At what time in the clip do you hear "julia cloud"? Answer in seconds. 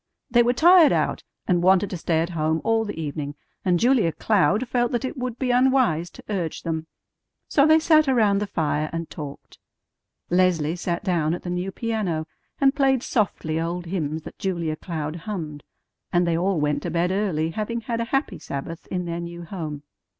3.79-4.67, 14.39-15.17